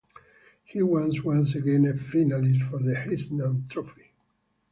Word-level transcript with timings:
He 0.63 0.81
was 0.81 1.23
once 1.23 1.53
again 1.53 1.85
a 1.85 1.93
finalist 1.93 2.67
for 2.67 2.79
the 2.79 2.95
Heisman 2.95 3.69
Trophy. 3.69 4.11